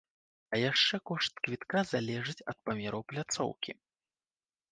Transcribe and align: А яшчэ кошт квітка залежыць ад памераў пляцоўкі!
А 0.55 0.59
яшчэ 0.61 0.95
кошт 1.09 1.33
квітка 1.47 1.83
залежыць 1.91 2.45
ад 2.53 2.57
памераў 2.69 3.01
пляцоўкі! 3.13 3.71